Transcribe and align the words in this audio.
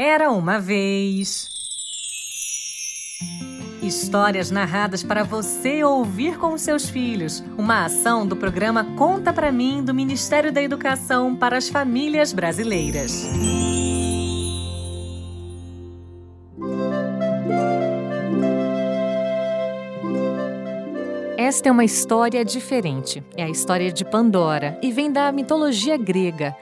Era 0.00 0.30
uma 0.30 0.60
vez. 0.60 1.50
Histórias 3.82 4.48
narradas 4.48 5.02
para 5.02 5.24
você 5.24 5.82
ouvir 5.82 6.38
com 6.38 6.56
seus 6.56 6.88
filhos. 6.88 7.42
Uma 7.58 7.84
ação 7.84 8.24
do 8.24 8.36
programa 8.36 8.84
Conta 8.96 9.32
para 9.32 9.50
mim 9.50 9.82
do 9.82 9.92
Ministério 9.92 10.52
da 10.52 10.62
Educação 10.62 11.34
para 11.34 11.56
as 11.56 11.68
Famílias 11.68 12.32
Brasileiras. 12.32 13.24
Esta 21.36 21.70
é 21.70 21.72
uma 21.72 21.84
história 21.84 22.44
diferente. 22.44 23.20
É 23.36 23.42
a 23.42 23.50
história 23.50 23.90
de 23.90 24.04
Pandora 24.04 24.78
e 24.80 24.92
vem 24.92 25.10
da 25.10 25.32
mitologia 25.32 25.96
grega. 25.96 26.54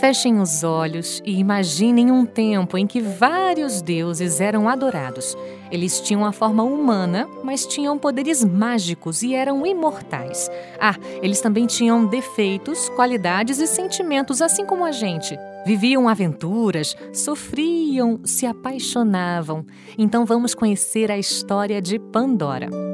Fechem 0.00 0.40
os 0.40 0.64
olhos 0.64 1.22
e 1.24 1.38
imaginem 1.38 2.10
um 2.10 2.24
tempo 2.24 2.78
em 2.78 2.86
que 2.86 3.00
vários 3.00 3.82
deuses 3.82 4.40
eram 4.40 4.68
adorados. 4.68 5.36
Eles 5.70 6.00
tinham 6.00 6.24
a 6.24 6.32
forma 6.32 6.62
humana, 6.62 7.28
mas 7.44 7.66
tinham 7.66 7.98
poderes 7.98 8.44
mágicos 8.44 9.22
e 9.22 9.34
eram 9.34 9.66
imortais. 9.66 10.50
Ah, 10.80 10.96
eles 11.22 11.40
também 11.40 11.66
tinham 11.66 12.06
defeitos, 12.06 12.88
qualidades 12.90 13.58
e 13.58 13.66
sentimentos, 13.66 14.42
assim 14.42 14.64
como 14.64 14.84
a 14.84 14.92
gente. 14.92 15.38
Viviam 15.64 16.08
aventuras, 16.08 16.96
sofriam, 17.12 18.20
se 18.24 18.46
apaixonavam. 18.46 19.64
Então 19.96 20.24
vamos 20.24 20.54
conhecer 20.54 21.10
a 21.10 21.18
história 21.18 21.80
de 21.80 21.98
Pandora. 21.98 22.91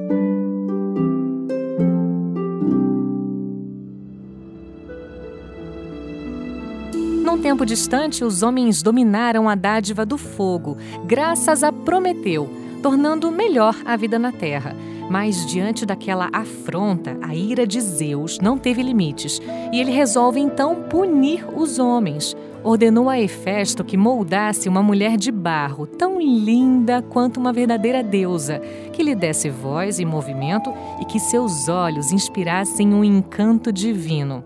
Num 7.29 7.37
tempo 7.37 7.67
distante, 7.67 8.25
os 8.25 8.43
homens 8.43 8.83
dominaram 8.83 9.51
a 9.51 9.55
dádiva 9.55 10.07
do 10.07 10.17
fogo, 10.17 10.79
graças 11.05 11.63
a 11.63 11.71
Prometeu, 11.71 12.49
tornando 12.83 13.31
melhor 13.31 13.77
a 13.85 13.97
vida 13.97 14.19
na 14.19 14.33
terra. 14.33 14.75
Mas 15.11 15.45
diante 15.45 15.85
daquela 15.85 16.31
afronta, 16.33 17.19
a 17.21 17.35
ira 17.35 17.67
de 17.67 17.83
Zeus 17.83 18.39
não 18.41 18.57
teve 18.57 18.83
limites 18.83 19.43
e 19.71 19.79
ele 19.79 19.91
resolve 19.91 20.41
então 20.41 20.85
punir 20.85 21.45
os 21.55 21.79
homens. 21.79 22.35
Ordenou 22.65 23.11
a 23.11 23.21
Hefesto 23.21 23.85
que 23.85 23.99
moldasse 23.99 24.67
uma 24.67 24.83
mulher 24.83 25.19
de 25.19 25.31
barro, 25.31 25.87
tão 25.87 26.19
linda 26.19 27.03
quanto 27.03 27.39
uma 27.39 27.53
verdadeira 27.53 28.03
deusa, 28.03 28.59
que 28.91 29.03
lhe 29.03 29.15
desse 29.15 29.51
voz 29.51 30.01
e 30.01 30.05
movimento 30.07 30.73
e 30.99 31.05
que 31.05 31.21
seus 31.21 31.69
olhos 31.69 32.11
inspirassem 32.11 32.95
um 32.95 33.05
encanto 33.05 33.71
divino. 33.71 34.43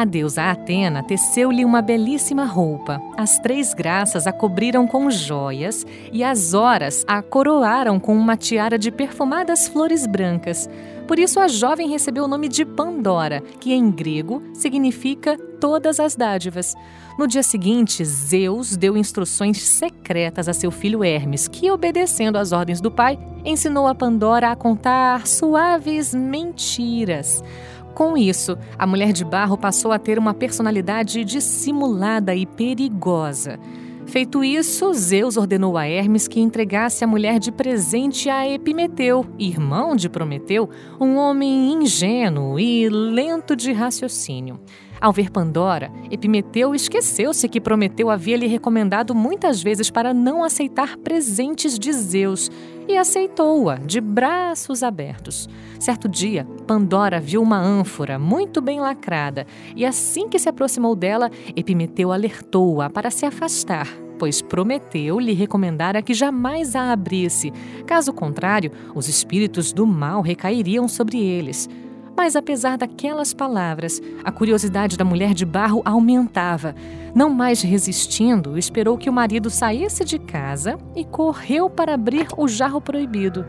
A 0.00 0.04
deusa 0.06 0.50
Atena 0.50 1.02
teceu-lhe 1.02 1.62
uma 1.62 1.82
belíssima 1.82 2.46
roupa. 2.46 3.02
As 3.18 3.38
três 3.38 3.74
graças 3.74 4.26
a 4.26 4.32
cobriram 4.32 4.86
com 4.86 5.10
joias 5.10 5.86
e 6.10 6.24
as 6.24 6.54
horas 6.54 7.04
a 7.06 7.20
coroaram 7.20 8.00
com 8.00 8.16
uma 8.16 8.34
tiara 8.34 8.78
de 8.78 8.90
perfumadas 8.90 9.68
flores 9.68 10.06
brancas. 10.06 10.70
Por 11.06 11.18
isso 11.18 11.38
a 11.38 11.48
jovem 11.48 11.86
recebeu 11.86 12.24
o 12.24 12.28
nome 12.28 12.48
de 12.48 12.64
Pandora, 12.64 13.42
que 13.60 13.74
em 13.74 13.90
grego 13.90 14.42
significa 14.54 15.36
todas 15.60 16.00
as 16.00 16.16
dádivas. 16.16 16.74
No 17.18 17.26
dia 17.26 17.42
seguinte, 17.42 18.02
Zeus 18.02 18.78
deu 18.78 18.96
instruções 18.96 19.60
secretas 19.60 20.48
a 20.48 20.54
seu 20.54 20.70
filho 20.70 21.04
Hermes, 21.04 21.46
que, 21.46 21.70
obedecendo 21.70 22.38
às 22.38 22.52
ordens 22.52 22.80
do 22.80 22.90
pai, 22.90 23.18
ensinou 23.44 23.86
a 23.86 23.94
Pandora 23.94 24.50
a 24.50 24.56
contar 24.56 25.26
suaves 25.26 26.14
mentiras. 26.14 27.44
Com 27.94 28.16
isso, 28.16 28.56
a 28.78 28.86
mulher 28.86 29.12
de 29.12 29.24
barro 29.24 29.58
passou 29.58 29.92
a 29.92 29.98
ter 29.98 30.18
uma 30.18 30.32
personalidade 30.32 31.24
dissimulada 31.24 32.34
e 32.34 32.46
perigosa. 32.46 33.58
Feito 34.06 34.42
isso, 34.42 34.92
Zeus 34.92 35.36
ordenou 35.36 35.76
a 35.76 35.86
Hermes 35.86 36.26
que 36.26 36.40
entregasse 36.40 37.04
a 37.04 37.06
mulher 37.06 37.38
de 37.38 37.52
presente 37.52 38.28
a 38.28 38.48
Epimeteu, 38.48 39.24
irmão 39.38 39.94
de 39.94 40.08
Prometeu, 40.08 40.68
um 41.00 41.16
homem 41.16 41.72
ingênuo 41.72 42.58
e 42.58 42.88
lento 42.88 43.54
de 43.54 43.72
raciocínio. 43.72 44.58
Ao 45.00 45.14
ver 45.14 45.30
Pandora, 45.30 45.90
Epimeteu 46.10 46.74
esqueceu-se 46.74 47.48
que 47.48 47.58
Prometeu 47.58 48.10
havia 48.10 48.36
lhe 48.36 48.46
recomendado 48.46 49.14
muitas 49.14 49.62
vezes 49.62 49.88
para 49.88 50.12
não 50.12 50.44
aceitar 50.44 50.98
presentes 50.98 51.78
de 51.78 51.90
Zeus 51.90 52.50
e 52.86 52.98
aceitou-a 52.98 53.76
de 53.76 53.98
braços 53.98 54.82
abertos. 54.82 55.48
Certo 55.78 56.06
dia, 56.06 56.46
Pandora 56.66 57.18
viu 57.18 57.40
uma 57.40 57.58
ânfora 57.58 58.18
muito 58.18 58.60
bem 58.60 58.78
lacrada 58.78 59.46
e, 59.74 59.86
assim 59.86 60.28
que 60.28 60.38
se 60.38 60.50
aproximou 60.50 60.94
dela, 60.94 61.30
Epimeteu 61.56 62.12
alertou-a 62.12 62.90
para 62.90 63.10
se 63.10 63.24
afastar, 63.24 63.88
pois 64.18 64.42
Prometeu 64.42 65.18
lhe 65.18 65.32
recomendara 65.32 66.02
que 66.02 66.12
jamais 66.12 66.76
a 66.76 66.92
abrisse. 66.92 67.50
Caso 67.86 68.12
contrário, 68.12 68.70
os 68.94 69.08
espíritos 69.08 69.72
do 69.72 69.86
mal 69.86 70.20
recairiam 70.20 70.86
sobre 70.86 71.18
eles. 71.18 71.70
Mas 72.16 72.36
apesar 72.36 72.76
daquelas 72.76 73.32
palavras, 73.32 74.00
a 74.22 74.30
curiosidade 74.30 74.96
da 74.96 75.04
mulher 75.04 75.32
de 75.32 75.44
barro 75.44 75.82
aumentava. 75.84 76.74
Não 77.14 77.30
mais 77.30 77.62
resistindo, 77.62 78.58
esperou 78.58 78.98
que 78.98 79.08
o 79.08 79.12
marido 79.12 79.50
saísse 79.50 80.04
de 80.04 80.18
casa 80.18 80.78
e 80.94 81.04
correu 81.04 81.68
para 81.70 81.94
abrir 81.94 82.28
o 82.36 82.46
jarro 82.46 82.80
proibido. 82.80 83.44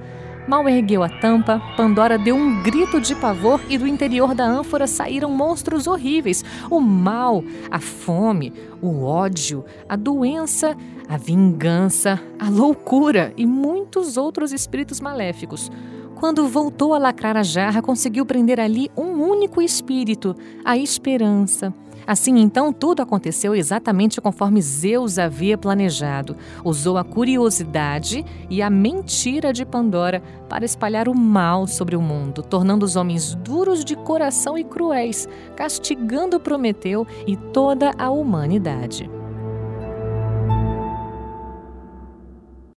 Mal 0.48 0.68
ergueu 0.68 1.04
a 1.04 1.10
tampa, 1.10 1.62
Pandora 1.78 2.18
deu 2.18 2.36
um 2.36 2.64
grito 2.64 3.00
de 3.00 3.14
pavor 3.16 3.62
e 3.70 3.78
do 3.78 3.88
interior 3.88 4.34
da 4.34 4.44
ânfora 4.44 4.88
saíram 4.88 5.30
monstros 5.30 5.86
horríveis: 5.86 6.44
o 6.70 6.80
mal, 6.82 7.44
a 7.70 7.80
fome, 7.80 8.52
o 8.82 9.04
ódio, 9.04 9.64
a 9.88 9.96
doença, 9.96 10.76
a 11.08 11.16
vingança, 11.16 12.20
a 12.40 12.50
loucura 12.50 13.32
e 13.38 13.46
muitos 13.46 14.18
outros 14.18 14.52
espíritos 14.52 15.00
maléficos. 15.00 15.72
Quando 16.22 16.48
voltou 16.48 16.94
a 16.94 17.00
lacrar 17.00 17.36
a 17.36 17.42
jarra, 17.42 17.82
conseguiu 17.82 18.24
prender 18.28 18.59
ali 18.59 18.92
um 18.96 19.24
único 19.24 19.59
espírito, 19.59 20.36
a 20.64 20.78
esperança. 20.78 21.74
Assim, 22.06 22.38
então, 22.38 22.72
tudo 22.72 23.02
aconteceu 23.02 23.56
exatamente 23.56 24.22
conforme 24.22 24.62
Zeus 24.62 25.18
havia 25.18 25.58
planejado. 25.58 26.38
Usou 26.64 27.00
a 27.00 27.04
curiosidade 27.04 28.24
e 28.52 28.62
a 28.62 28.70
mentira 28.70 29.52
de 29.52 29.66
Pandora 29.66 30.22
para 30.48 30.64
espalhar 30.64 31.10
o 31.10 31.16
mal 31.16 31.66
sobre 31.66 31.96
o 31.96 32.02
mundo, 32.02 32.44
tornando 32.44 32.86
os 32.86 32.96
homens 32.96 33.34
duros 33.34 33.84
de 33.84 33.96
coração 33.96 34.56
e 34.56 34.64
cruéis, 34.64 35.28
castigando 35.56 36.40
Prometeu 36.40 37.08
e 37.26 37.36
toda 37.36 37.94
a 37.98 38.12
humanidade. 38.12 39.10